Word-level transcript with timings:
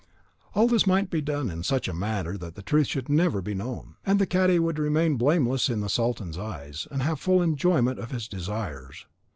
All 0.55 0.67
this 0.67 0.87
might 0.87 1.11
be 1.11 1.21
done 1.21 1.51
in 1.51 1.61
such 1.61 1.87
a 1.87 1.93
manner 1.93 2.35
that 2.35 2.55
the 2.55 2.63
truth 2.63 2.87
should 2.87 3.07
never 3.07 3.39
be 3.39 3.53
known, 3.53 3.97
and 4.03 4.17
the 4.17 4.25
cadi 4.25 4.57
would 4.57 4.79
remain 4.79 5.15
blameless 5.15 5.69
in 5.69 5.81
the 5.81 5.89
sultan's 5.89 6.39
eyes, 6.39 6.87
and 6.89 7.03
have 7.03 7.19
the 7.19 7.23
full 7.23 7.39
enjoyment 7.43 7.99
of 7.99 8.09
his 8.09 8.27
desires. 8.27 9.05